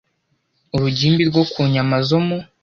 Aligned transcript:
urugimbu 0.75 1.21
rwo 1.29 1.41
ku 1.51 1.59
nyama 1.73 1.97
zo 2.07 2.19
mu 2.27 2.37